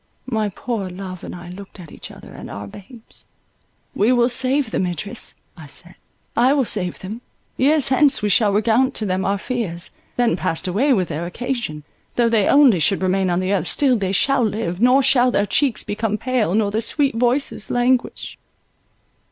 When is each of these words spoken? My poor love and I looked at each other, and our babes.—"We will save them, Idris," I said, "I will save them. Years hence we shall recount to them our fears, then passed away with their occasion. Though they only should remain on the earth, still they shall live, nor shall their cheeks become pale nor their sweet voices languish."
My 0.25 0.49
poor 0.49 0.89
love 0.89 1.23
and 1.23 1.35
I 1.35 1.49
looked 1.51 1.79
at 1.79 1.91
each 1.91 2.09
other, 2.09 2.31
and 2.31 2.49
our 2.49 2.65
babes.—"We 2.67 4.11
will 4.11 4.29
save 4.29 4.71
them, 4.71 4.87
Idris," 4.87 5.35
I 5.55 5.67
said, 5.67 5.93
"I 6.35 6.53
will 6.53 6.65
save 6.65 6.97
them. 7.01 7.21
Years 7.55 7.89
hence 7.89 8.19
we 8.23 8.27
shall 8.29 8.51
recount 8.51 8.95
to 8.95 9.05
them 9.05 9.23
our 9.25 9.37
fears, 9.37 9.91
then 10.15 10.35
passed 10.35 10.67
away 10.67 10.91
with 10.91 11.09
their 11.09 11.27
occasion. 11.27 11.83
Though 12.15 12.29
they 12.29 12.47
only 12.47 12.79
should 12.79 13.03
remain 13.03 13.29
on 13.29 13.41
the 13.41 13.53
earth, 13.53 13.67
still 13.67 13.95
they 13.95 14.11
shall 14.11 14.41
live, 14.43 14.81
nor 14.81 15.03
shall 15.03 15.29
their 15.29 15.45
cheeks 15.45 15.83
become 15.83 16.17
pale 16.17 16.55
nor 16.55 16.71
their 16.71 16.81
sweet 16.81 17.13
voices 17.15 17.69
languish." 17.69 18.39